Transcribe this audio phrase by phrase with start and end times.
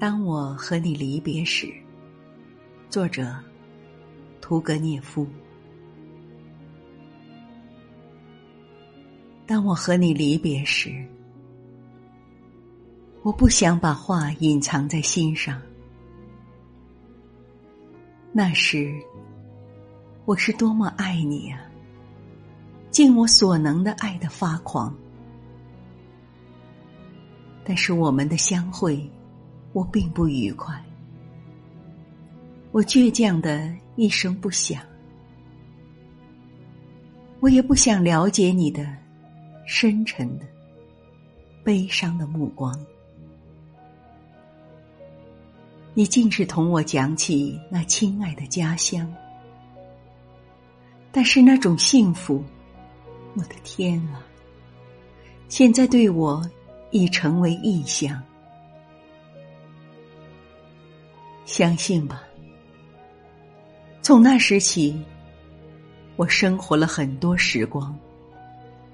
[0.00, 1.70] 当我和你离别时，
[2.88, 3.36] 作者
[4.40, 5.26] 屠格涅夫。
[9.46, 11.06] 当我和你离别时，
[13.20, 15.60] 我不想把话隐藏在心上。
[18.32, 18.98] 那时，
[20.24, 21.60] 我是多么爱你啊！
[22.90, 24.96] 尽我所能的爱的发狂。
[27.62, 28.98] 但是我们的相会，
[29.72, 30.74] 我并不愉快。
[32.72, 34.82] 我倔强的一声不响，
[37.40, 38.86] 我也不想了解你的
[39.66, 40.46] 深沉的、
[41.64, 42.78] 悲伤的目光。
[45.94, 49.12] 你竟是同我讲起那亲爱的家乡，
[51.10, 52.44] 但是那种幸福，
[53.34, 54.24] 我的天啊！
[55.48, 56.48] 现在对我
[56.92, 58.22] 已成为异乡。
[61.50, 62.22] 相信吧，
[64.02, 64.96] 从那时起，
[66.14, 67.92] 我生活了很多时光，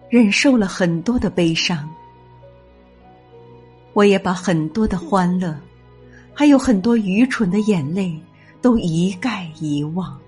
[0.08, 1.86] 忍受了很多的悲伤，
[3.92, 5.54] 我也把很多的欢乐。
[6.32, 8.18] 还有很多愚蠢的眼泪，
[8.62, 10.18] 都一概遗忘。